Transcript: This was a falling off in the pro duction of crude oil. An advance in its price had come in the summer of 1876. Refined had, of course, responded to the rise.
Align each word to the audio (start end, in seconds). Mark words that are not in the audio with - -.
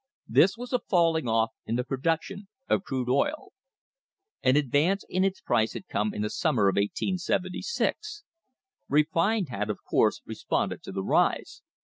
This 0.27 0.57
was 0.57 0.73
a 0.73 0.79
falling 0.79 1.27
off 1.27 1.51
in 1.67 1.75
the 1.75 1.83
pro 1.83 1.99
duction 1.99 2.47
of 2.67 2.81
crude 2.83 3.07
oil. 3.07 3.53
An 4.41 4.55
advance 4.55 5.05
in 5.07 5.23
its 5.23 5.41
price 5.41 5.73
had 5.73 5.87
come 5.87 6.11
in 6.11 6.23
the 6.23 6.29
summer 6.31 6.67
of 6.67 6.73
1876. 6.75 8.23
Refined 8.89 9.49
had, 9.49 9.69
of 9.69 9.83
course, 9.83 10.23
responded 10.25 10.81
to 10.81 10.91
the 10.91 11.03
rise. 11.03 11.61